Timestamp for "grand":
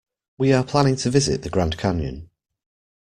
1.51-1.77